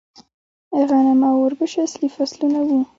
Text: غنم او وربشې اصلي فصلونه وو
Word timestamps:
غنم 0.89 1.21
او 1.29 1.35
وربشې 1.43 1.79
اصلي 1.87 2.09
فصلونه 2.15 2.59
وو 2.65 2.79